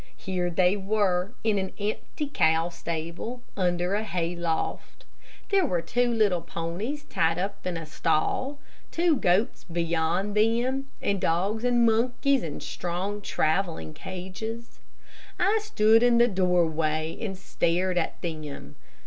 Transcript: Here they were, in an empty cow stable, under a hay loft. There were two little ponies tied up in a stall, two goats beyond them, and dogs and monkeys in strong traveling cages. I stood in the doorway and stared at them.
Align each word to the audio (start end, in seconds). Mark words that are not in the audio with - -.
Here 0.17 0.49
they 0.49 0.75
were, 0.75 1.33
in 1.43 1.59
an 1.59 1.73
empty 1.77 2.25
cow 2.27 2.69
stable, 2.69 3.43
under 3.55 3.93
a 3.93 4.03
hay 4.03 4.35
loft. 4.35 5.05
There 5.49 5.63
were 5.63 5.83
two 5.83 6.11
little 6.11 6.41
ponies 6.41 7.03
tied 7.03 7.37
up 7.37 7.67
in 7.67 7.77
a 7.77 7.85
stall, 7.85 8.57
two 8.89 9.15
goats 9.15 9.63
beyond 9.71 10.35
them, 10.35 10.87
and 11.03 11.21
dogs 11.21 11.63
and 11.63 11.85
monkeys 11.85 12.41
in 12.41 12.61
strong 12.61 13.21
traveling 13.21 13.93
cages. 13.93 14.79
I 15.39 15.59
stood 15.61 16.01
in 16.01 16.17
the 16.17 16.27
doorway 16.27 17.15
and 17.21 17.37
stared 17.37 17.99
at 17.99 18.19
them. 18.23 18.77